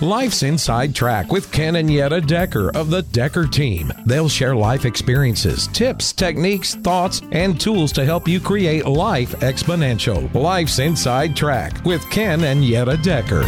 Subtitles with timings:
[0.00, 3.92] Life's Inside Track with Ken and Yetta Decker of the Decker team.
[4.06, 10.32] They'll share life experiences, tips, techniques, thoughts, and tools to help you create life exponential.
[10.32, 13.42] Life's Inside Track with Ken and Yetta Decker.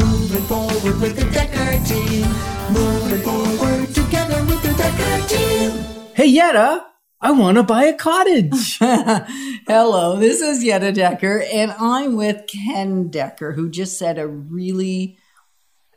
[0.00, 2.26] Moving forward with the Decker team.
[2.72, 5.70] Moving forward together with the Decker team.
[6.14, 6.84] Hey, Yetta,
[7.20, 8.78] I want to buy a cottage.
[8.80, 15.16] Hello, this is Yetta Decker, and I'm with Ken Decker, who just said a really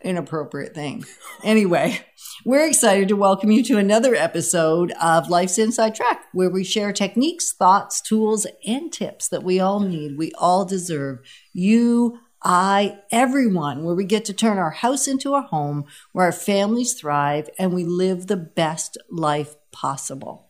[0.07, 1.05] inappropriate thing.
[1.43, 1.99] Anyway,
[2.45, 6.93] we're excited to welcome you to another episode of Life's Inside Track, where we share
[6.93, 11.19] techniques, thoughts, tools, and tips that we all need, we all deserve.
[11.53, 16.31] You, I, everyone, where we get to turn our house into a home where our
[16.31, 20.46] families thrive and we live the best life possible.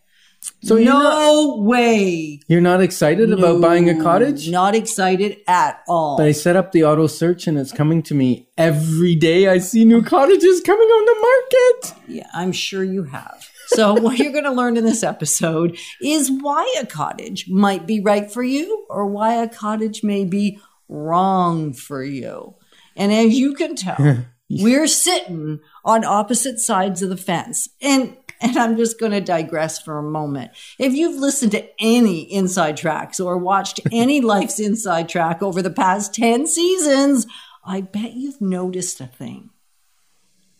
[0.62, 2.40] So you're no not, way.
[2.48, 4.50] you're not excited about buying a cottage?
[4.50, 6.18] Not excited at all.
[6.18, 9.48] But I set up the auto search and it's coming to me every day.
[9.48, 12.12] I see new cottages coming on the market.
[12.16, 13.48] Yeah, I'm sure you have.
[13.68, 18.00] So, what you're going to learn in this episode is why a cottage might be
[18.00, 20.60] right for you or why a cottage may be
[20.90, 22.56] wrong for you.
[22.96, 27.70] And as you can tell, we're sitting on opposite sides of the fence.
[27.82, 30.52] And and I'm just going to digress for a moment.
[30.80, 35.70] If you've listened to any inside tracks or watched any Life's Inside Track over the
[35.72, 37.26] past 10 seasons,
[37.66, 39.50] I bet you've noticed a thing.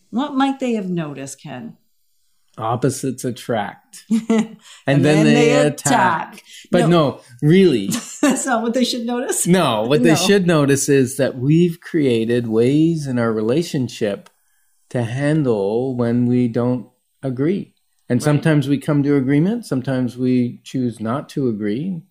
[0.10, 1.78] What might they have noticed, Ken?
[2.58, 4.04] Opposites attract.
[4.10, 6.42] and, And, then, they, attack.
[6.72, 7.22] But no.
[7.42, 7.90] really,
[8.22, 9.46] That's not what they should notice.
[9.46, 10.08] no, what No.
[10.10, 14.30] they should notice is that we've created ways in our relationship
[14.90, 16.88] to handle when we don't
[17.28, 17.74] agree.
[18.10, 22.02] And sometimes we come to agreement, sometimes we choose not to agree.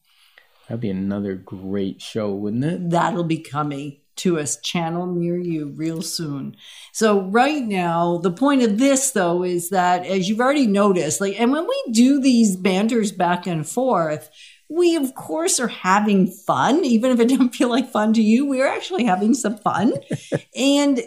[0.68, 2.90] That'd be another great show, wouldn't it?
[2.90, 6.56] That'll be coming to a channel near you real soon.
[6.92, 11.38] So right now, the point of this though is that as you've already noticed, like,
[11.40, 14.30] and when we do these banters back and forth,
[14.68, 18.46] we of course are having fun, even if it doesn't feel like fun to you.
[18.46, 19.94] We're actually having some fun.
[20.56, 21.00] and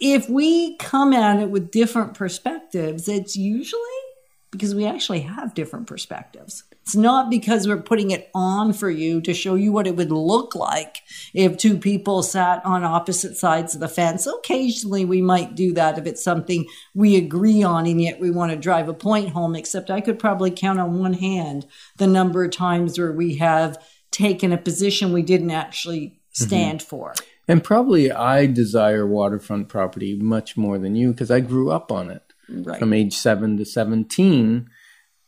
[0.00, 3.80] if we come at it with different perspectives, it's usually
[4.50, 6.64] because we actually have different perspectives.
[6.82, 10.12] It's not because we're putting it on for you to show you what it would
[10.12, 10.98] look like
[11.34, 14.26] if two people sat on opposite sides of the fence.
[14.26, 16.64] Occasionally, we might do that if it's something
[16.94, 20.18] we agree on and yet we want to drive a point home, except I could
[20.18, 25.12] probably count on one hand the number of times where we have taken a position
[25.12, 26.44] we didn't actually mm-hmm.
[26.44, 27.14] stand for.
[27.48, 32.10] And probably I desire waterfront property much more than you because I grew up on
[32.10, 32.78] it Right.
[32.78, 34.68] from age seven to 17.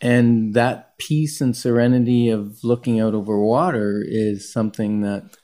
[0.01, 5.37] And that peace and serenity of looking out over water is something that,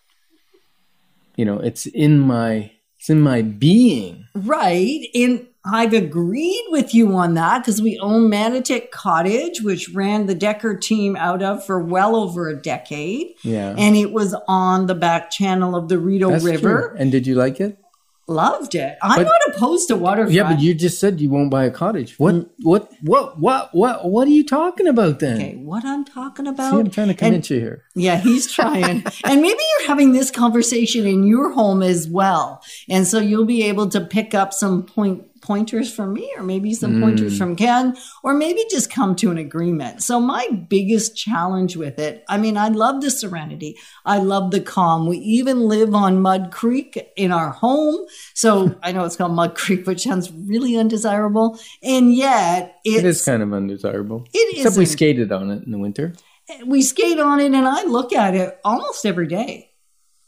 [1.37, 4.27] you know, it's in my, it's in my being.
[4.34, 5.09] Right.
[5.15, 10.35] And I've agreed with you on that because we own Manotick Cottage, which ran the
[10.35, 13.29] Decker team out of for well over a decade.
[13.43, 13.75] Yeah.
[13.79, 16.89] And it was on the back channel of the Rideau That's River.
[16.91, 16.97] true.
[16.99, 17.79] And did you like it?
[18.27, 18.97] Loved it.
[19.03, 20.33] I'm But- not opposed to waterfront.
[20.33, 22.19] Yeah, but you just said you won't buy a cottage.
[22.19, 25.37] What, what, what, what, what, what are you talking about then?
[25.39, 25.43] Mm.
[25.43, 26.73] Okay, what I'm talking about.
[26.73, 27.85] See, I'm trying to And- convince you here.
[27.95, 29.05] Yeah, he's trying.
[29.27, 32.63] and maybe you're having this conversation in your home as well.
[32.89, 36.75] And so you'll be able to pick up some point pointers from me or maybe
[36.75, 37.38] some pointers mm.
[37.38, 40.03] from Ken or maybe just come to an agreement.
[40.03, 43.77] So my biggest challenge with it, I mean, I love the serenity.
[44.04, 45.06] I love the calm.
[45.06, 48.06] We even live on Mud Creek in our home.
[48.34, 51.60] So I know it's called Mud Creek, which sounds really undesirable.
[51.83, 54.27] And yet it's, It is kind of undesirable.
[54.33, 54.60] It is.
[54.60, 54.97] Except we isn't.
[54.97, 56.15] skated on it in the winter.
[56.49, 59.74] Eh, we skate on it and I look at it almost every day.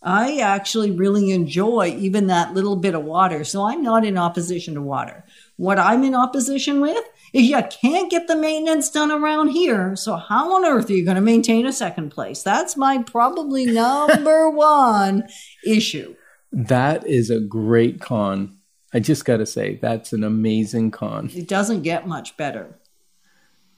[0.02, 3.44] I actually really enjoy even that little bit of water.
[3.44, 5.24] So I'm not in opposition to water.
[5.56, 7.02] What I'm in opposition with
[7.32, 9.96] is you can't get the maintenance done around here.
[9.96, 12.42] So how on earth are you going to maintain a second place?
[12.42, 15.24] That's my probably number one
[15.64, 16.14] issue.
[16.52, 18.58] That is a great con.
[18.94, 21.30] I just got to say, that's an amazing con.
[21.34, 22.78] It doesn't get much better.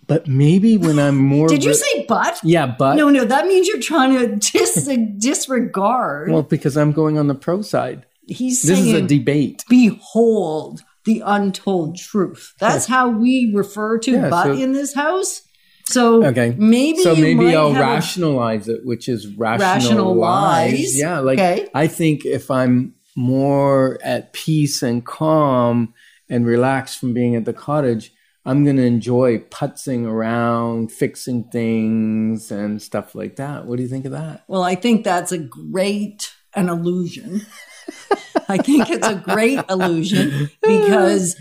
[0.09, 1.47] But maybe when I'm more.
[1.49, 2.41] Did you re- say but?
[2.43, 2.95] Yeah, but.
[2.97, 4.89] No, no, that means you're trying to dis-
[5.19, 6.31] disregard.
[6.33, 8.07] Well, because I'm going on the pro side.
[8.27, 9.65] He's This saying is a debate.
[9.69, 12.55] behold the untold truth.
[12.59, 15.43] That's how we refer to Yeah, but so- in this house.
[15.87, 16.55] So Okay.
[16.59, 19.85] maybe so you maybe might I'll rationalize it, which is Rationalize.
[19.85, 20.99] rationalize.
[20.99, 21.69] Yeah, like Okay.
[21.75, 25.95] I think if I'm more at peace and calm
[26.29, 28.13] and relaxed from being at the cottage,
[28.49, 33.67] I'm going to enjoy putzing around, fixing things and stuff like that.
[33.67, 34.45] What do you think of that?
[34.49, 37.47] well, I think that's a great an illusion.
[38.49, 41.37] I think it's a great illusion because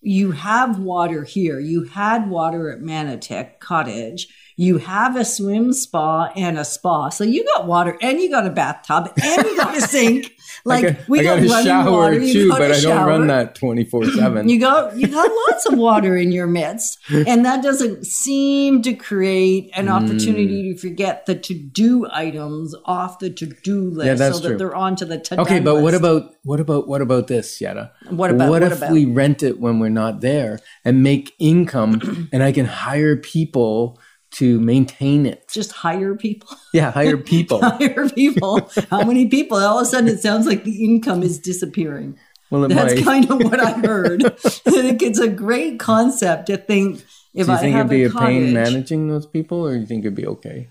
[0.00, 1.60] you have water here.
[1.60, 4.26] You had water at Manotick Cottage.
[4.56, 7.10] You have a swim spa and a spa.
[7.10, 10.32] So you got water and you got a bathtub and you got a sink.
[10.68, 12.20] Like I got, we I got, a shower water.
[12.20, 14.48] too, but I don't run that twenty four seven.
[14.48, 18.94] You got you got lots of water in your midst, and that doesn't seem to
[18.94, 19.90] create an mm.
[19.90, 24.48] opportunity to forget the to do items off the to do list, Yeah, that's so
[24.48, 27.92] that they're onto the to Okay, but what about what about what about this, Yetta?
[28.10, 28.92] What about- what, what if about?
[28.92, 33.98] we rent it when we're not there and make income, and I can hire people
[34.32, 35.48] to maintain it?
[35.52, 36.48] just hire people?
[36.72, 37.60] Yeah, hire people.
[37.62, 38.70] hire people.
[38.90, 39.56] How many people?
[39.58, 42.18] All of a sudden, it sounds like the income is disappearing.
[42.50, 43.04] Well, it That's might.
[43.04, 44.24] kind of what I heard.
[44.26, 47.04] I think it's a great concept to think.
[47.34, 49.66] If Do you I think have it'd be a, a cottage, pain managing those people,
[49.66, 50.68] or do you think it'd be okay?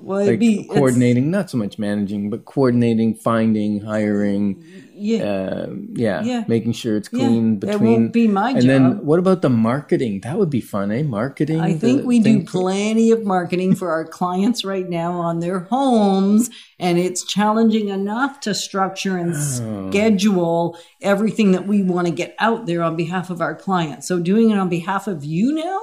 [0.00, 4.64] well, it'd Like be coordinating, not so much managing, but coordinating, finding, hiring,
[5.02, 6.44] Yeah, uh, yeah, Yeah.
[6.46, 7.90] making sure it's Yeah, clean it between.
[7.92, 9.02] won't be my and then job.
[9.02, 10.20] what about the marketing?
[10.24, 11.02] That would be fun, eh?
[11.02, 11.58] Marketing.
[11.58, 15.60] I think we do thing plenty of marketing for our clients right now on their
[15.60, 19.88] homes, and it's challenging enough to structure and Oh.
[19.90, 24.06] schedule everything that we want to get out there on behalf of our clients.
[24.06, 25.80] So, doing it on behalf of you now,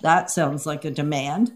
[0.00, 1.52] that sounds like a demand.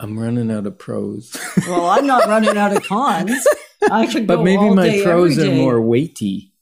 [0.00, 1.36] I'm running out of pros.
[1.66, 3.46] Well, I'm not running out of cons.
[3.90, 4.36] I could go.
[4.36, 6.52] but maybe my day, pros are more weighty.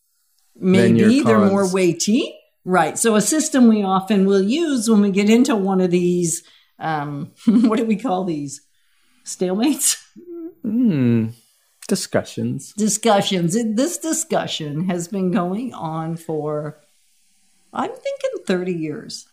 [0.57, 1.51] than Maybe they're cons.
[1.51, 2.39] more weighty.
[2.65, 2.99] Right.
[2.99, 6.43] So a system we often will use when we get into one of these,
[6.79, 8.63] um, what do we call these?
[9.25, 10.03] Stalemates?
[10.63, 11.29] Hmm.
[11.87, 12.73] Discussions.
[12.73, 13.55] Discussions.
[13.75, 16.81] This discussion has been going on for,
[17.73, 19.27] I'm thinking 30 years.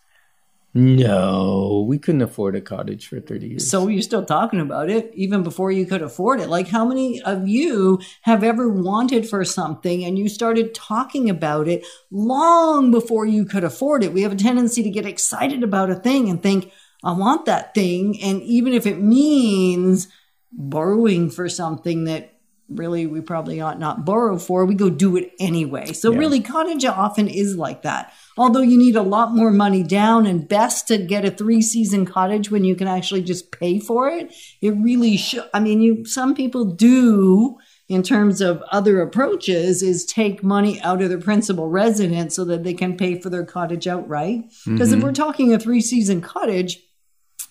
[0.74, 3.70] No, we couldn't afford a cottage for 30 years.
[3.70, 6.48] So you're still talking about it even before you could afford it.
[6.48, 11.68] Like how many of you have ever wanted for something and you started talking about
[11.68, 14.14] it long before you could afford it?
[14.14, 16.72] We have a tendency to get excited about a thing and think,
[17.04, 18.22] I want that thing.
[18.22, 20.08] And even if it means
[20.52, 22.32] borrowing for something that
[22.68, 25.92] really we probably ought not borrow for, we go do it anyway.
[25.92, 26.18] So Yeah.
[26.18, 28.12] really cottage often is like that.
[28.36, 32.06] Although you need a lot more money down and best to get a three season
[32.06, 34.34] cottage when you can actually just pay for it.
[34.60, 35.44] It really should.
[35.52, 37.58] I mean, you, some people do
[37.88, 42.64] in terms of other approaches is take money out of their principal residence so that
[42.64, 44.44] they can pay for their cottage outright.
[44.64, 45.08] Because if mm-hmm.
[45.08, 46.78] we're talking a three season cottage,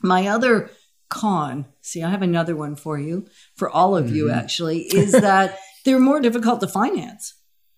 [0.01, 0.71] my other
[1.09, 4.39] con, see, I have another one for you, for all of you mm-hmm.
[4.39, 7.35] actually, is that they're more difficult to finance.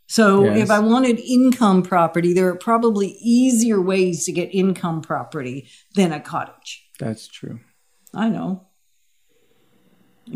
[0.08, 0.64] So Yes.
[0.64, 6.12] if I wanted income property, there are probably easier ways to get income property than
[6.12, 6.88] a cottage.
[7.00, 7.60] That's true.
[8.14, 8.68] I know.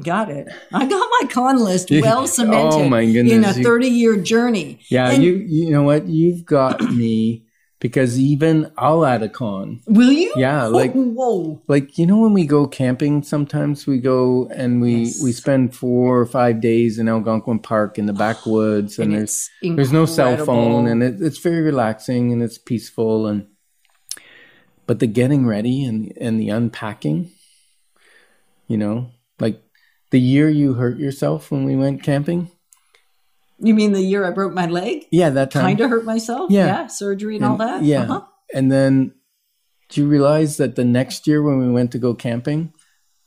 [0.03, 0.47] Got it.
[0.73, 4.79] I got my con list well cemented oh my in a 30 year journey.
[4.89, 6.07] Yeah, And- you you know what?
[6.07, 7.45] You've got me
[7.79, 9.81] because even I'll add a con.
[9.85, 10.33] Will you?
[10.35, 11.61] Yeah, oh, like Whoa.
[11.67, 15.21] like you know when we go camping sometimes we go and we Yes.
[15.21, 19.21] we spend 4 or 5 days in Algonquin Park in the oh, backwoods and, And
[19.21, 23.47] there's there's no cell phone and it, it's very relaxing and it's peaceful and
[24.87, 27.31] but the getting ready and and the unpacking
[28.67, 29.61] you know like
[30.09, 32.49] the year you hurt yourself when we went camping
[33.59, 35.05] You mean the year I broke my leg?
[35.11, 36.51] yeah that time Kind of hurt myself?
[36.51, 36.87] Yeah.
[36.87, 37.83] Surgery and, all that?
[37.83, 38.03] Yeah.
[38.03, 38.21] Uh-huh.
[38.53, 39.13] And then
[39.89, 42.73] do you realize that the next year when we went to go camping,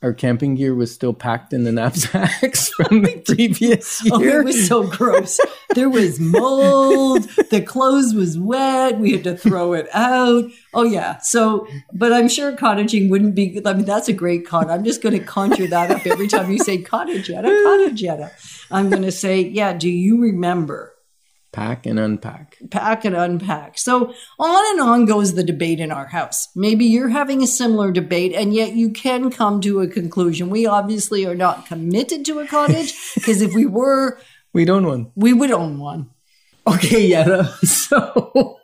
[0.02, 4.40] our camping gear was still packed in the knapsacks from the previous Oh, year?
[4.40, 5.38] it was so gross.
[5.74, 7.24] there was mold.
[7.50, 8.98] The clothes was wet.
[8.98, 10.44] We had to throw it out.
[10.72, 11.18] Oh yeah.
[11.18, 13.60] So, but I'm sure cottaging wouldn't be.
[13.66, 14.70] I mean, that's a great con.
[14.70, 18.30] I'm just going to conjure that up every time you say cottage yetta, cottage yetta.
[18.70, 19.72] I'm going to say, yeah.
[19.74, 20.94] Do you remember?
[21.52, 22.58] Pack and unpack.
[22.70, 23.76] pack and unpack.
[23.76, 26.48] So on and on goes the debate in our house.
[26.54, 30.48] Maybe you're having a similar debate and yet you can come to a conclusion.
[30.48, 34.20] We obviously are not committed to a cottage because if we were,
[34.52, 35.10] we'd own one.
[35.16, 36.10] we would own one.
[36.66, 37.52] Okay, Yetta.
[37.64, 38.59] So,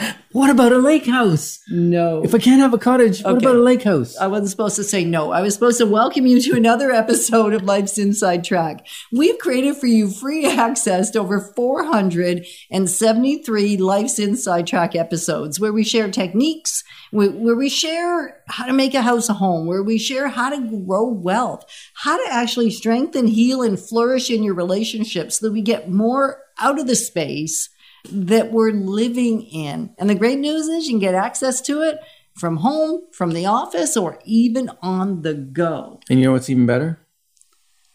[0.32, 1.60] what about a lake house?
[1.68, 2.24] No.
[2.24, 4.16] If I can't have a cottage, what about a lake house?
[4.16, 5.32] I wasn't supposed to say no.
[5.32, 8.86] I was supposed to welcome you to another episode of Life's Inside Track.
[9.12, 15.84] We've created for you free access to over 473 Life's Inside Track episodes where we
[15.84, 19.98] share techniques, where where we share how to make a house a home, where we
[19.98, 21.64] share how to grow wealth,
[21.94, 26.42] how to actually strengthen, heal, and flourish in your relationships so that we get more
[26.58, 27.68] out of the space
[28.10, 29.94] that we're living in.
[29.98, 31.98] And the great news is you can get access to it
[32.38, 36.00] from home, from the office, or even on the go.
[36.08, 36.98] And you know what's even better?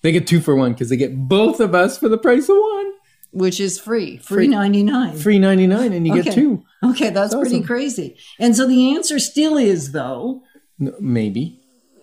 [0.02, 2.58] They get two for one because they get both of us for the price of
[2.58, 2.92] one.
[3.32, 5.18] Which is free, free ninety nine.
[5.18, 6.22] Free ninety nine, and you Okay.
[6.24, 6.64] get two.
[6.84, 7.68] Okay, that's That's pretty awesome.
[7.68, 8.18] crazy.
[8.40, 10.44] And so the answer still is though,
[10.80, 11.60] No, maybe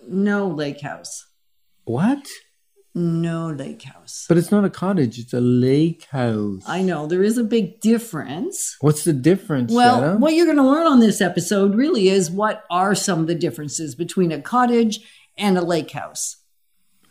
[0.07, 1.25] no lake house.
[1.85, 2.27] what?
[2.95, 4.25] No lake house.
[4.29, 6.61] But it's not a cottage; it's a lake house.
[6.67, 8.77] I know there is a big difference.
[8.81, 9.73] What's the difference?
[9.73, 13.27] Well, what you're going to learn on this episode really is what are some of
[13.27, 14.99] the differences between a cottage
[15.37, 16.42] and a lake house.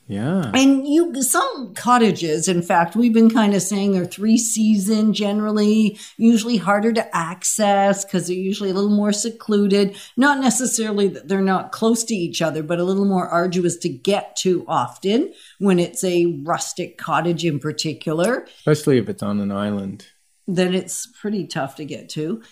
[0.09, 5.15] Yeah, And you, some cottages, in fact, we've been kind of saying they're three season
[5.15, 9.97] generally, usually harder to access because they're usually a little more secluded.
[10.17, 13.89] Not necessarily that they're not close to each other, but a little more arduous to
[13.89, 18.47] get to often when it's a rustic cottage in particular.
[18.59, 20.09] especially if it's on an island.
[20.49, 22.43] Then it's pretty tough to get to.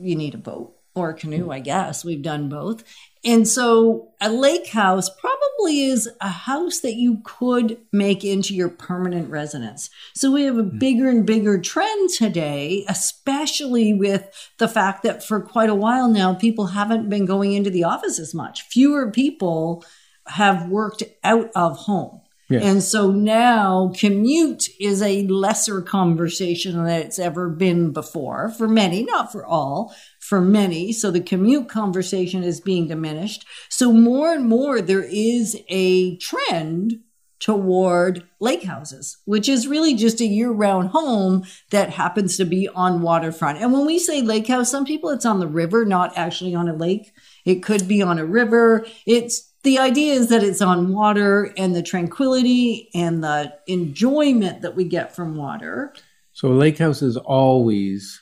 [0.00, 1.54] You need a boat or a canoe, mm.
[1.54, 2.04] I guess.
[2.04, 2.82] We've done both.
[3.24, 8.68] And so a lake house probably is a house that you could make into your
[8.68, 9.90] permanent residence.
[10.14, 10.78] So we have a hmm.
[10.78, 14.24] bigger and bigger trend today, especially with
[14.58, 18.18] the fact that for quite a while now, people haven't been going into the office
[18.18, 18.62] as much.
[18.62, 19.84] Fewer people
[20.26, 22.20] have worked out of home.
[22.48, 22.64] Yes.
[22.64, 29.02] And so now commute is a lesser conversation than it's ever been before for many,
[29.02, 29.94] not for all,
[30.28, 30.92] for many.
[30.92, 33.46] So the commute conversation is being diminished.
[33.70, 37.00] So more and more there is a trend
[37.40, 42.68] toward lake houses, which is really just a year round home that happens to be
[42.68, 43.58] on waterfront.
[43.58, 46.68] And when we say lake house, some people it's on the river, not actually on
[46.68, 47.10] a lake.
[47.46, 48.84] It could be on a river.
[49.06, 54.76] It's the idea is that it's on water and the tranquility and the enjoyment that
[54.76, 55.94] we get from water.
[56.34, 58.20] So a lake house is always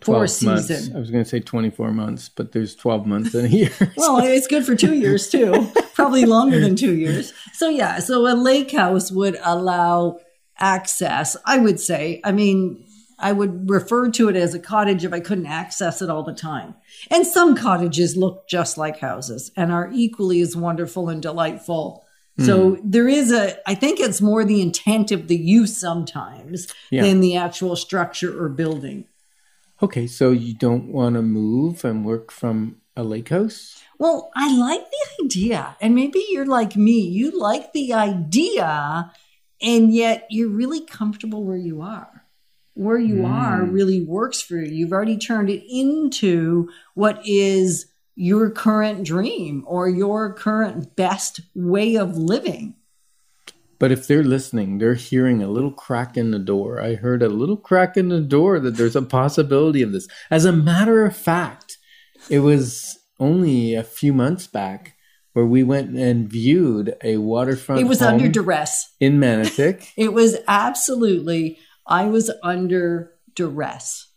[0.00, 0.90] For 12 months.
[0.94, 3.70] I was going to say 24 months, but there's 12 months in a year.
[3.96, 7.32] Well, it's good for two years too, probably longer than two years.
[7.52, 10.18] So, yeah, so a lake house would allow
[10.58, 12.20] access, I would say.
[12.24, 12.84] I mean,
[13.18, 16.32] I would refer to it as a cottage if I couldn't access it all the
[16.32, 16.74] time.
[17.10, 22.04] And some cottages look just like houses and are equally as wonderful and delightful.
[22.38, 22.90] So hmm.
[22.90, 27.02] there is a, I think it's more the intent of the use sometimes Yeah.
[27.02, 29.04] than the actual structure or building.
[29.82, 33.82] Okay, so you don't want to move and work from a lake house?
[33.98, 35.76] Well, I like the idea.
[35.80, 37.00] And maybe you're like me.
[37.00, 39.12] You like the idea,
[39.60, 42.24] and yet you're really comfortable where you are.
[42.74, 43.26] Where you hmm.
[43.26, 44.72] are really works for you.
[44.72, 51.96] You've already turned it into what is your current dream or your current best way
[51.96, 52.74] of living.
[53.80, 56.80] But if they're listening, they're hearing a little crack in the door.
[56.82, 60.06] I heard a little crack in the door that there's a possibility of this.
[60.30, 61.78] As a matter of fact,
[62.28, 64.96] it was only a few months back
[65.32, 68.94] where we went and viewed a waterfront It was under duress.
[69.00, 69.88] in Manotick.
[69.96, 74.09] It was absolutely, I was under duress.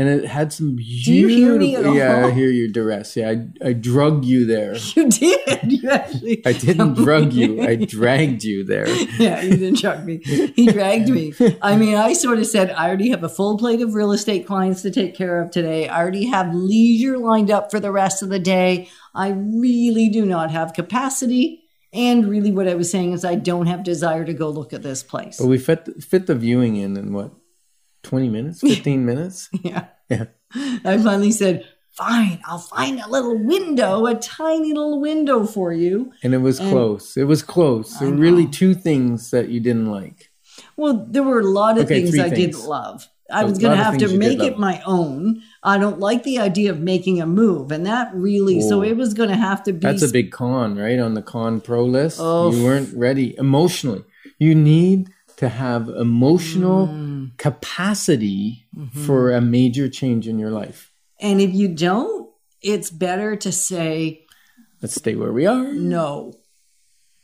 [0.00, 1.12] And it had some beautiful.
[1.12, 2.28] you hear me at Yeah, all?
[2.28, 3.16] I hear your duress.
[3.16, 4.74] Yeah, I, I drug you there.
[4.96, 5.72] You did.
[5.72, 6.42] You actually.
[6.46, 7.60] I didn't drug you.
[7.62, 8.88] I dragged you there.
[9.18, 10.18] yeah, you didn't drug me.
[10.56, 11.34] He dragged me.
[11.60, 14.46] I mean, I sort of said, I already have a full plate of real estate
[14.46, 15.86] clients to take care of today.
[15.88, 18.88] I already have leisure lined up for the rest of the day.
[19.14, 21.64] I really do not have capacity.
[21.92, 24.82] And really, what I was saying is, I don't have desire to go look at
[24.82, 25.38] this place.
[25.38, 27.32] But we fit fit the viewing in in what,
[28.02, 29.48] twenty minutes, fifteen minutes?
[29.62, 29.86] Yeah.
[30.08, 30.24] Yeah.
[30.84, 36.12] I finally said, Fine, I'll find a little window, a tiny little window for you.
[36.22, 37.16] And it was And- close.
[37.16, 37.98] It was close.
[37.98, 40.30] There were really two things that you didn't like.
[40.76, 42.56] Well, there were a lot of Okay, things I things.
[42.56, 43.06] didn't love.
[43.30, 44.58] I was going to have to things you did make it love.
[44.58, 45.42] my own.
[45.62, 48.60] I don't like the idea of making a move, and that really.
[48.60, 49.78] So it was going to have to be.
[49.80, 50.98] That's a big con, right?
[50.98, 52.18] On the con pro list.
[52.20, 52.50] Oh.
[52.52, 54.04] You weren't ready emotionally.
[54.38, 57.36] You need to have emotional Mm.
[57.38, 59.04] capacity Mm-hmm.
[59.06, 60.92] for a major change in your life.
[61.20, 62.28] And if you don't,
[62.62, 64.24] it's better to say
[64.82, 65.72] Let's stay where we are.
[65.72, 66.34] no.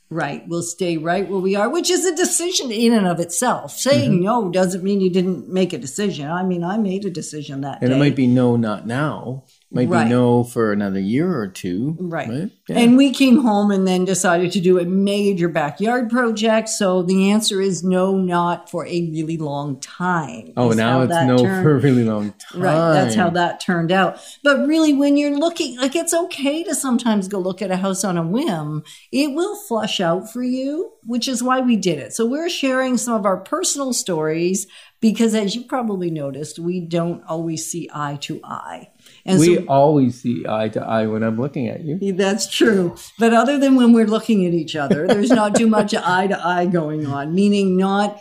[0.08, 3.73] Right, we'll stay right where we are, which is a decision in and of itself.
[3.73, 4.23] Saying Mm-hmm.
[4.30, 6.30] no doesn't mean you didn't make a decision.
[6.30, 7.96] I mean, I made a decision that And day.
[7.96, 9.44] it might be no, not now.
[9.76, 10.04] Might Right.
[10.04, 11.97] be no for another year or two.
[12.00, 12.50] Right.
[12.68, 12.76] Yeah.
[12.78, 16.68] And we came home and then decided to do a major backyard project.
[16.68, 20.52] So the answer is no, not for a really long time.
[20.56, 22.61] oh, now it's no turned- for a really long time.
[22.62, 22.92] Right.
[22.95, 24.18] That's how that turned out.
[24.42, 28.02] But really, when you're looking, like it's okay to sometimes go look at a house
[28.04, 28.83] on a whim.
[29.12, 32.12] It will flush out for you, which is why we did it.
[32.14, 34.66] So we're sharing some of our personal stories
[35.00, 38.88] because, as you probably noticed, we don't always see eye to eye.
[39.25, 42.12] And we so always see eye to eye when I'm looking at you.
[42.12, 42.94] That's true.
[43.18, 46.46] But other than when we're looking at each other, there's not too much eye to
[46.46, 48.20] eye going on, meaning not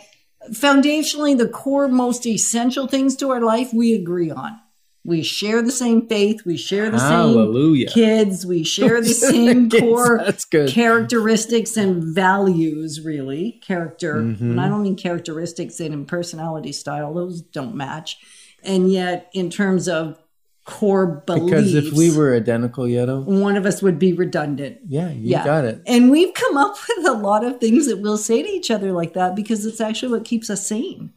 [0.52, 4.58] foundationally the core most essential things to our life we agree on.
[5.04, 7.88] We share the same faith, we share the Hallelujah.
[7.90, 14.50] same kids, we share the same Kids, core characteristics and values really character Mm-hmm.
[14.52, 18.16] and i don't mean characteristics and in personality style those don't match
[18.64, 20.18] and yet in terms of
[20.66, 25.10] core beliefs Because if we were identical, Yeto, one of us would be redundant yeah,
[25.10, 25.44] you Yeah.
[25.44, 25.80] got it.
[25.86, 28.92] and we've come up with a lot of things that we'll say to each other
[28.92, 31.12] like that because it's actually what keeps us sane.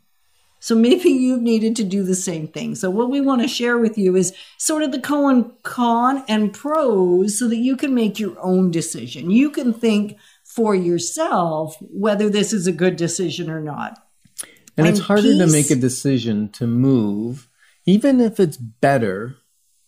[0.61, 2.75] So maybe you've needed to do the same thing.
[2.75, 6.53] So what we want to share with you is sort of the con, con and
[6.53, 9.31] pros so that you can make your own decision.
[9.31, 14.05] You can think for yourself whether this is a good decision or not.
[14.77, 17.48] And it's harder to make a decision to move,
[17.89, 19.35] even if it's better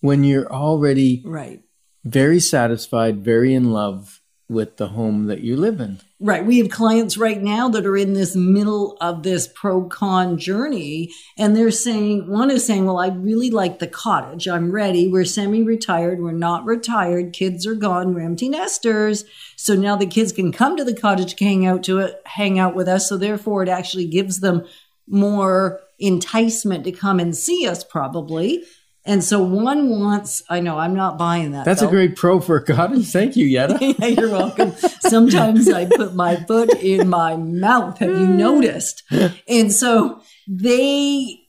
[0.01, 1.61] when you're already Right.
[2.03, 5.99] very satisfied, very in love with the home that you live in.
[6.19, 6.45] Right.
[6.45, 11.09] We have clients right now that are in this middle of this pro con journey.
[11.37, 14.49] And they're saying, one is saying, well, I really like the cottage.
[14.49, 15.07] I'm ready.
[15.07, 16.19] We're semi retired.
[16.19, 17.31] We're not retired.
[17.31, 18.13] Kids are gone.
[18.13, 19.23] We're empty nesters.
[19.55, 22.75] So now the kids can come to the cottage, hang out to it, hang out
[22.75, 23.07] with us.
[23.07, 24.65] So therefore it actually gives them
[25.07, 28.63] more enticement to come and see us probably.
[29.03, 31.65] And so one wants, I know I'm not buying that.
[31.65, 33.07] That's a great pro for a cottage.
[33.11, 33.79] Thank you, Yetta.
[33.99, 34.73] Yeah, you're welcome.
[35.01, 37.97] Sometimes I put my foot in my mouth.
[37.97, 39.03] Have you noticed?
[39.47, 41.39] And so they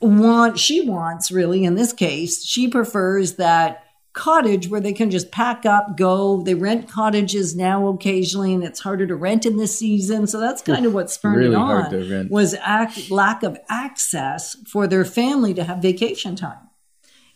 [0.00, 5.30] want, she wants really in this case, she prefers that cottage where they can just
[5.30, 6.42] pack up, go.
[6.42, 10.26] They rent cottages now occasionally, and it's harder to rent in this season.
[10.26, 12.30] So that's kind of what spurred really it on hard to rent.
[12.30, 16.68] was ac- lack of access for their family to have vacation time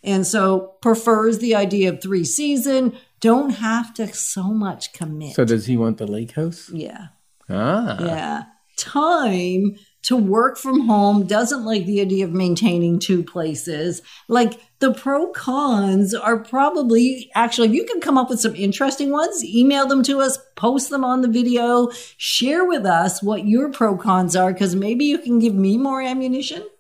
[0.05, 5.45] and so prefers the idea of three season don't have to so much commit So
[5.45, 6.71] does he want the lake house?
[6.73, 7.07] yeah
[7.49, 7.97] Ah.
[8.05, 8.43] yeah
[8.77, 14.03] time to work from home doesn't like the idea of maintaining two places.
[14.29, 19.11] Like the pro cons are probably actually if you can come up with some interesting
[19.11, 23.73] ones email them to us post them on the video share with us what your
[23.73, 26.65] pro cons are because maybe you can give me more ammunition.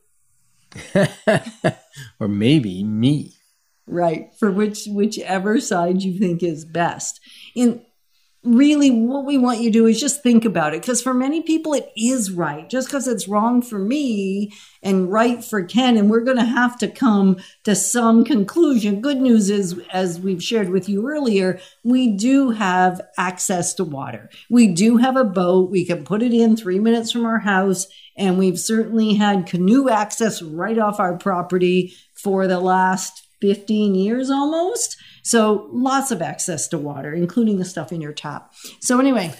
[2.20, 3.32] Or maybe me.
[3.86, 7.20] right for which whichever side you think is best.
[7.56, 7.82] And
[8.46, 10.82] really what we want you to do is just think about it.
[10.82, 12.68] Because for many people it is right.
[12.70, 16.78] Just because it's wrong for me and right for ken and we're going to have
[16.78, 19.00] to come to some conclusion.
[19.00, 24.30] Good news is as we've shared with you earlier we do have access to water.
[24.48, 25.70] We do have a boat.
[25.70, 29.88] We can put it in three minutes from our house and we've certainly had canoe
[29.88, 34.96] access right off our property for the last 15 years almost.
[35.26, 38.54] So lots of access to water, including the stuff in your tap.
[38.80, 39.34] So anyway,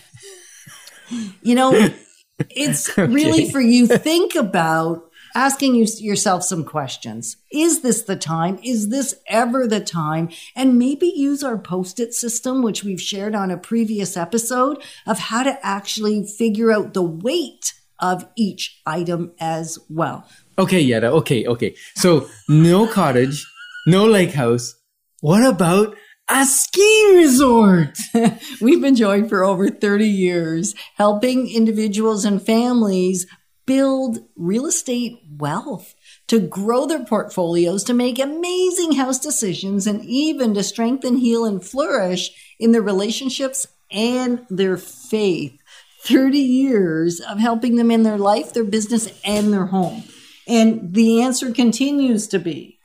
[1.43, 1.91] you know,
[2.51, 5.05] it's really for you think about
[5.37, 7.37] asking you, yourself some questions.
[7.53, 8.59] Is this the time?
[8.65, 10.31] Is this ever the time?
[10.57, 15.45] And maybe use our post-it system, which we've shared on a previous episode of how
[15.45, 20.29] to actually figure out the weight of each item as well.
[20.59, 21.13] Okay, Yetta.
[21.13, 21.77] Okay, okay.
[21.95, 23.47] So no cottage,
[23.87, 24.75] no lake house.
[25.21, 25.97] What about
[26.29, 27.97] a ski resort?
[28.61, 33.27] We've been joined for over 30 years, helping individuals and families
[33.65, 35.95] build real estate wealth,
[36.29, 41.65] to grow their portfolios, to make amazing house decisions, and even to strengthen, heal, and
[41.65, 45.59] flourish in their relationships and their faith.
[46.03, 50.05] 30 years of helping them in their life, their business, and their home.
[50.47, 52.76] And the answer continues to be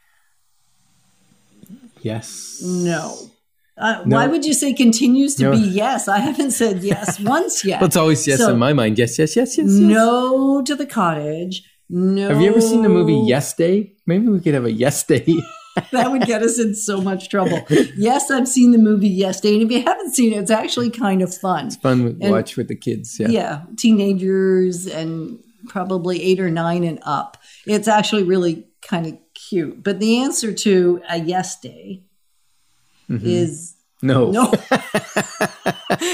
[2.01, 2.59] Yes.
[2.63, 3.15] no.
[3.77, 4.17] Uh, No.
[4.17, 5.51] Why would you say continues to No.
[5.51, 6.07] be yes?
[6.07, 7.79] I haven't said yes once yet.
[7.81, 8.99] Well, it's always yes So, in my mind.
[8.99, 9.77] Yes, yes, yes, yes, yes.
[9.77, 11.63] No to the cottage.
[11.89, 12.29] No.
[12.29, 13.93] Have you ever seen the movie Yes Day?
[14.05, 15.25] Maybe we could have a Yes Day.
[15.91, 17.65] That would get us in so much trouble.
[17.97, 19.53] Yes, I've seen the movie Yes Day.
[19.53, 21.67] And if you haven't seen it, it's actually kind of fun.
[21.67, 23.17] It's fun And- watch with the kids.
[23.19, 23.29] Yeah.
[23.29, 27.37] Yeah, teenagers and probably eight or nine and up.
[27.65, 29.17] It's actually really kind of
[29.51, 29.83] cute.
[29.83, 32.03] But the answer to a yes day
[33.09, 33.25] mm-hmm.
[33.25, 34.31] is No.
[34.39, 34.51] no.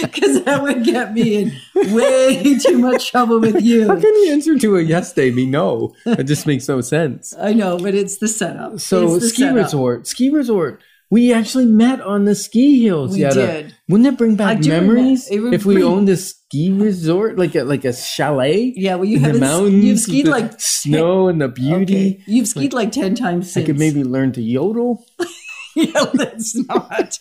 [0.02, 3.88] Because that would get me in way too much trouble with you.
[3.88, 5.94] How can the answer to a yes day be no?
[6.04, 7.34] That just makes no sense.
[7.40, 8.80] I know, but it's the setup.
[8.80, 9.56] So the ski setup.
[9.56, 10.82] resort, ski resort.
[11.10, 13.14] We actually met on the ski hills.
[13.14, 13.36] We Yetta.
[13.36, 13.76] did.
[13.88, 17.86] Wouldn't it bring back memories if we bring- owned a ski resort, like a like
[17.86, 18.74] a chalet?
[18.76, 21.96] Yeah, well, you the haven't- mountains, you've skied the like snow and the beauty.
[22.16, 22.24] Okay.
[22.28, 25.06] You've skied like 10 times I could maybe learn to yodel.
[25.76, 27.18] yeah, let's not.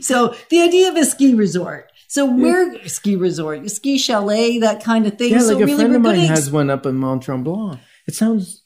[0.00, 1.90] so the idea of a ski resort.
[2.06, 5.32] So we're ski resort, ski chalet, that kind of thing.
[5.32, 7.80] Yeah, so like a really friend of mine gonna has one up in Mont Tremblant.
[8.06, 8.62] It sounds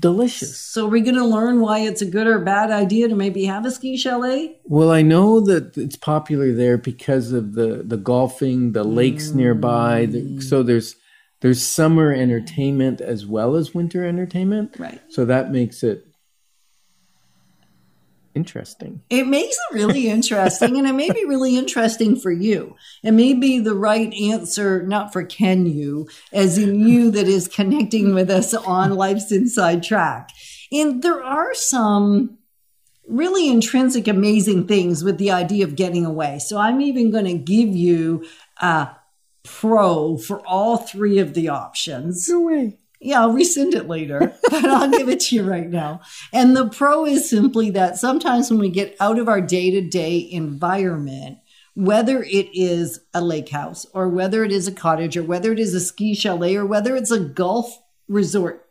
[0.00, 0.58] delicious.
[0.58, 3.64] So we're going to learn why it's a good or bad idea to maybe have
[3.64, 4.58] a ski chalet.
[4.64, 9.36] Well, I know that it's popular there because of the the golfing, the lakes mm.
[9.36, 10.06] nearby.
[10.06, 10.96] The, so there's
[11.40, 14.76] there's summer entertainment as well as winter entertainment.
[14.78, 15.00] Right.
[15.08, 16.07] So that makes it
[18.38, 19.02] interesting.
[19.10, 22.76] It makes it really interesting, and it may be really interesting for you.
[23.02, 27.48] It may be the right answer, not for can you, as in you that is
[27.48, 30.30] connecting with us on Life's Inside Track.
[30.70, 32.38] And there are some
[33.08, 36.38] really intrinsic, amazing things with the idea of getting away.
[36.38, 38.24] So I'm even going to give you
[38.60, 38.90] a
[39.42, 42.28] pro for all three of the options.
[42.28, 42.77] No way.
[43.00, 46.00] Yeah, I'll resend it later, but I'll give it to you right now.
[46.32, 49.80] And the pro is simply that sometimes when we get out of our day to
[49.80, 51.38] day environment,
[51.74, 55.60] whether it is a lake house or whether it is a cottage or whether it
[55.60, 58.64] is a ski chalet or whether it's a golf resort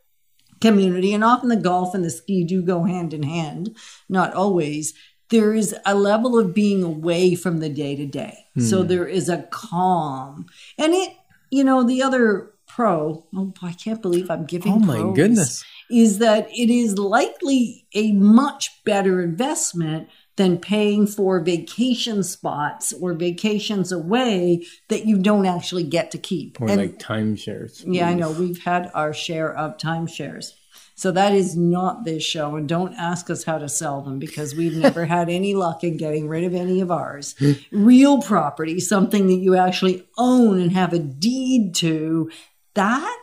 [0.59, 3.75] community, and often the golf and the ski do go hand in hand,
[4.09, 4.93] not always.
[5.29, 8.45] There is a level of being away from the day to day.
[8.59, 8.87] So Hmm.
[8.87, 10.47] there is a calm.
[10.77, 11.13] And it,
[11.51, 15.65] you know, the other pro, oh, I can't believe I'm giving Oh my pros, goodness.
[15.89, 23.15] is that it is likely a much better investment than paying for vacation spots or
[23.15, 26.61] vacations away that you don't actually get to keep.
[26.61, 27.83] Or And- like timeshares.
[27.87, 28.29] yeah, I know.
[28.31, 30.51] We've had our share of timeshares.
[30.93, 32.55] So that is not this show.
[32.57, 35.97] And don't ask us how to sell them because we've never had any luck in
[35.97, 37.33] getting rid of any of ours.
[37.71, 42.29] Real property, something that you actually own and have a deed to,
[42.77, 43.17] that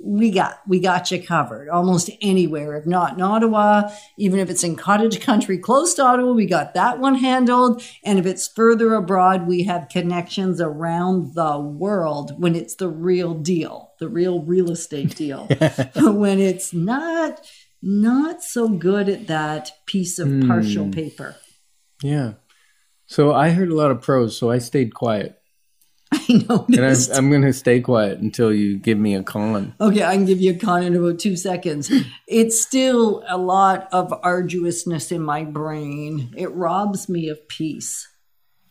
[0.00, 2.76] we got we got you covered almost anywhere.
[2.76, 6.74] If not in ottawa even if it's in cottage country close to ottawa we got
[6.74, 7.82] that one handled.
[8.04, 13.34] And if it's further abroad we have connections around the world when it's the real
[13.34, 15.48] deal the real real estate deal.
[15.96, 17.44] When it's not
[17.82, 20.90] not so good at that piece of partial hmm.
[20.92, 21.36] paper.
[22.02, 22.34] Yeah.
[23.06, 25.37] So I heard a lot of pros, so I stayed quiet.
[26.50, 29.74] i And I'm, I'm going to stay quiet until you give me a con.
[29.80, 31.90] Okay, I can give you a con in about two seconds.
[32.26, 36.34] It's still a lot of arduousness in my brain.
[36.36, 38.08] It robs me of peace.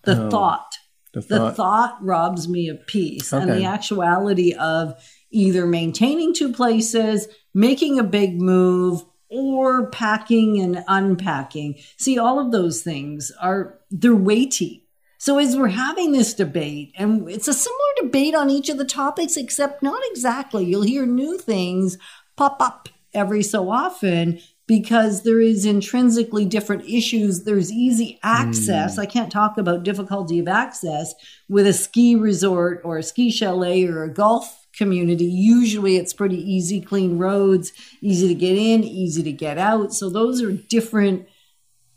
[0.03, 0.75] The Oh, thought.
[1.13, 1.55] The The thought.
[1.55, 3.33] thought robs me of peace.
[3.33, 4.93] And the actuality of
[5.31, 11.75] either maintaining two places, making a big move, or packing and unpacking.
[11.97, 14.86] See, all of those things are they're weighty.
[15.27, 18.85] So as we're having this debate, and it's a similar debate on each of the
[18.85, 20.63] topics, except not exactly.
[20.63, 21.97] You'll hear new things
[22.37, 27.43] pop up every so often because there is intrinsically different issues.
[27.43, 28.95] There's easy access.
[28.95, 29.01] Hmm.
[29.01, 31.13] I can't talk about difficulty of access
[31.49, 35.25] with a ski resort or a ski chalet or a golf community.
[35.25, 39.93] Usually it's pretty easy, clean roads, easy to get in, easy to get out.
[39.93, 41.27] So those are different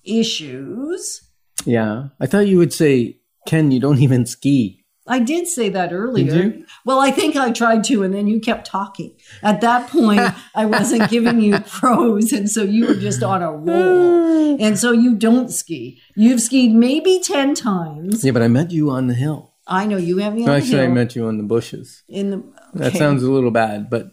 [0.03, 1.23] issues.
[1.65, 2.09] Yeah.
[2.19, 4.85] I thought you would say, Ken, you don't even ski.
[5.07, 6.59] I did say that earlier.
[6.85, 9.17] Well, I think I tried to, and then you kept talking.
[9.43, 10.21] At that point,
[10.55, 14.31] I wasn't giving you pros, and so you were just on a roll.
[14.61, 16.01] And so you don't ski.
[16.17, 18.25] You've skied maybe 10 times.
[18.25, 19.55] Yeah, but I met you on the hill.
[19.67, 22.03] I know you have me on the actually, I met you on the bushes.
[22.09, 22.43] in the.
[22.75, 24.11] That sounds a little bad, but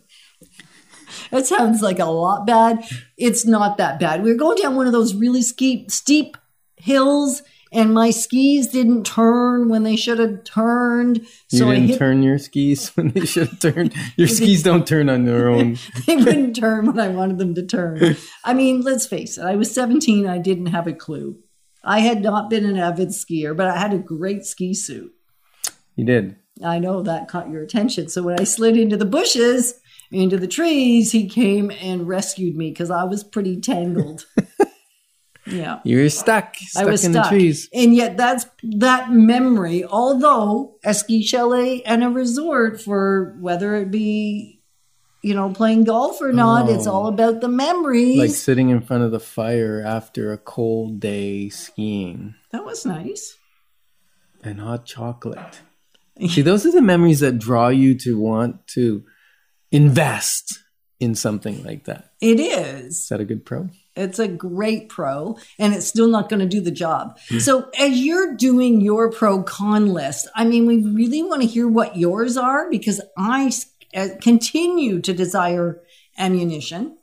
[1.31, 2.85] That sounds like a lot bad.
[3.17, 4.23] It's not that bad.
[4.23, 6.37] We were going down one of those really steep, steep
[6.77, 11.19] hills, and my skis didn't turn when they should have turned.
[11.51, 13.93] you So I didn't hit turn your skis when they should have turned.
[14.15, 15.77] Your skis don't turn on their own.
[16.07, 18.17] they wouldn't turn when I wanted them to turn.
[18.43, 21.39] I mean, let's face it, I was 17, I didn't have a clue.
[21.83, 25.13] I had not been an avid skier, but I had a great ski suit.
[25.95, 26.35] You did.
[26.63, 28.09] I know that caught your attention.
[28.09, 29.79] So when I slid into the bushes,
[30.11, 34.25] into the trees, he came and rescued me because I was pretty tangled.
[35.49, 35.79] yeah.
[35.83, 37.25] You were stuck, stuck I was in stuck.
[37.25, 37.69] the trees.
[37.73, 43.89] And yet that's that memory, although a ski chalet and a resort for whether it
[43.91, 44.61] be,
[45.23, 46.91] you know, playing golf or not, it's Oh.
[46.93, 48.17] all about the memories.
[48.17, 53.35] Like sitting in front of the fire after a cold day skiing that was nice.
[54.43, 55.61] and hot chocolate.
[56.29, 59.03] See, those are the memories that draw you to want to
[59.71, 60.59] invest
[60.99, 62.11] in something like that.
[62.21, 63.07] It Is is.
[63.09, 63.69] that a good pro?
[63.97, 67.17] It's a great pro, and it's still not going to do the job.
[67.39, 71.67] so, as you're doing your pro con list, I mean, we really want to hear
[71.67, 73.51] what yours are because I
[73.95, 75.81] uh, continue to desire
[76.19, 76.97] ammunition.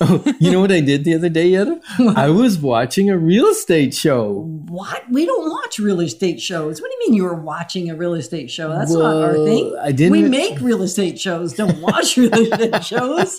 [0.00, 1.80] Oh, you know what I did the other day, Yetta?
[2.16, 4.42] I was watching a real estate show.
[4.68, 5.04] What?
[5.10, 6.80] We don't watch real estate shows.
[6.82, 8.68] What do you mean you were watching a real estate show?
[8.68, 9.74] That's not our thing.
[9.82, 11.54] I didn't- We make real estate shows.
[11.54, 13.38] Don't watch real estate shows.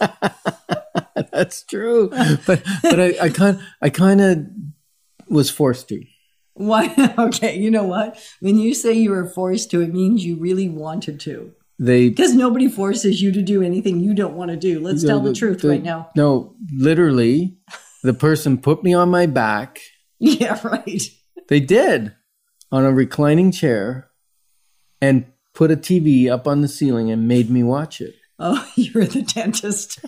[1.31, 2.09] That's true,
[2.45, 4.45] but but I, I kind I kind of
[5.27, 6.03] was forced to.
[6.55, 6.93] Why?
[7.17, 8.19] Okay, you know what?
[8.39, 11.51] When you say you were forced to, it means you really wanted to.
[11.79, 14.79] They Because nobody forces you to do anything you don't want to do.
[14.79, 16.09] Let's tell the, truth right now.
[16.15, 17.57] No, literally,
[18.03, 19.79] the person put me on my back.
[20.19, 21.01] Yeah, right.
[21.49, 22.15] They did
[22.71, 24.09] on a reclining chair,
[25.01, 28.15] and put a TV up on the ceiling and made me watch it.
[28.45, 30.03] Oh, you're the dentist.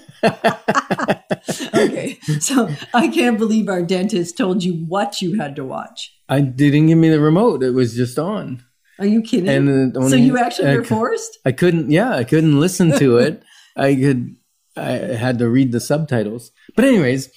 [1.73, 6.13] okay, so I can't believe our dentist told you what you had to watch.
[6.27, 8.61] I didn't give me the remote; it was just on.
[8.99, 9.47] Are you kidding?
[9.49, 11.39] And so you actually I were forced?
[11.45, 11.91] I couldn't.
[11.91, 13.41] Yeah, I couldn't listen to it.
[13.77, 14.35] I could.
[14.75, 16.51] I had to read the subtitles.
[16.75, 17.29] But anyways,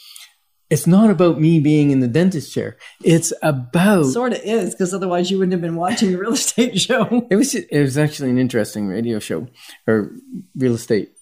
[0.70, 2.76] it's not about me being in the dentist chair.
[3.02, 4.04] It's about.
[4.07, 7.26] Sort of is, because otherwise you wouldn't have been watching a real estate show.
[7.31, 7.54] It was.
[7.54, 9.46] It was actually an interesting radio show
[9.87, 10.12] or
[10.57, 11.12] real estate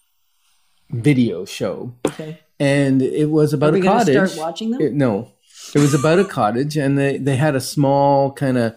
[0.90, 2.38] video show, Okay.
[2.61, 4.14] and it was about a cottage.
[4.30, 4.80] start watching them?
[4.80, 5.32] It- no,
[5.74, 8.74] it was about a cottage, and they they had a small kind of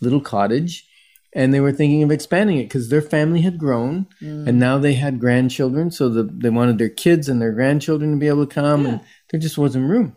[0.00, 0.86] little cottage,
[1.34, 4.48] and they were thinking of expanding it because their family had grown, Mm.
[4.48, 8.18] and now they had grandchildren, so the, they wanted their kids and their grandchildren to
[8.18, 9.00] be able to come, and
[9.32, 10.14] there just wasn't room.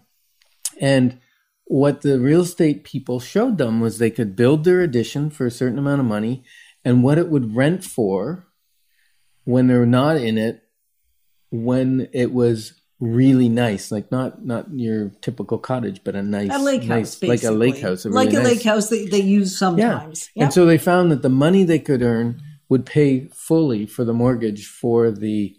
[0.80, 1.19] And
[1.65, 5.51] what the real estate people showed them was they could build their addition for a
[5.51, 6.43] certain amount of money,
[6.84, 8.45] and what it would rent for
[9.45, 10.62] when they're not in it
[11.51, 16.60] when it was really nice, like not not your typical cottage, but a nice, A
[16.60, 19.21] lake house, nice, like a lake house, a like a nice- lake house that they
[19.21, 20.30] use sometimes.
[20.36, 24.04] Yeah, And so they found that the money they could earn would pay fully for
[24.04, 25.56] the mortgage for the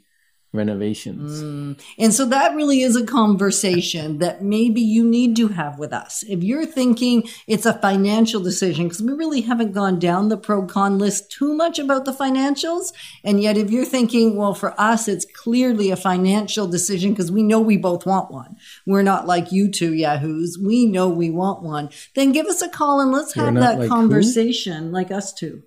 [0.56, 1.42] renovations.
[1.42, 1.80] Mm.
[1.98, 6.24] And so that really is a conversation that maybe you need to have with us.
[6.28, 10.66] If you're thinking it's a financial decision, because we really haven't gone down the pro
[10.66, 12.92] con list too much about the financials.
[13.22, 17.42] And yet, if you're thinking, well, for us, it's clearly a financial decision because we
[17.42, 18.56] know we both want one.
[18.86, 20.58] We're not like you two yahoos.
[20.58, 21.90] We know we want one.
[22.14, 23.88] Then give us a call and let's We're have that like who?
[23.88, 25.62] conversation, like us two.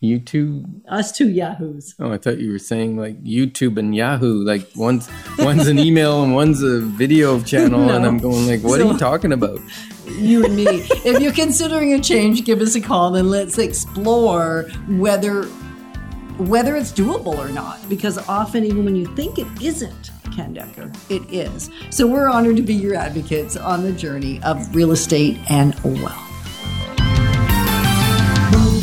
[0.00, 1.96] You two Us two yahoos.
[1.98, 4.44] Oh, I thought you were saying like YouTube and Yahoo.
[4.44, 5.08] Like one's
[5.38, 8.96] one's an email and one's a video channel, and I'm going like, what are you
[8.98, 9.58] talking about?
[10.10, 10.64] you and me.
[10.64, 15.44] if you're considering a change, give us a call and let's explore whether
[16.38, 17.86] whether it's doable or not.
[17.88, 21.70] Because often, even when you think it isn't, Ken Decker, it is.
[21.90, 26.27] So we're honored to be your advocates on the journey of real estate and wealth.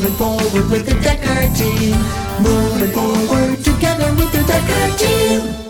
[0.05, 1.97] Moving forward with the Decker team.
[2.39, 5.64] Moving forward together with the Decker team.